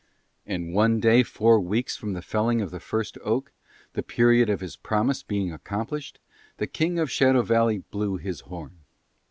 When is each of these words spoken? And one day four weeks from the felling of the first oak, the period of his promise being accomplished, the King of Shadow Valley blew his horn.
And 0.47 0.73
one 0.73 0.99
day 0.99 1.21
four 1.21 1.59
weeks 1.59 1.95
from 1.95 2.13
the 2.13 2.23
felling 2.23 2.59
of 2.59 2.71
the 2.71 2.79
first 2.79 3.19
oak, 3.23 3.51
the 3.93 4.01
period 4.01 4.49
of 4.49 4.59
his 4.59 4.75
promise 4.75 5.21
being 5.21 5.53
accomplished, 5.53 6.17
the 6.57 6.65
King 6.65 6.97
of 6.97 7.11
Shadow 7.11 7.43
Valley 7.43 7.77
blew 7.91 8.17
his 8.17 8.39
horn. 8.39 8.77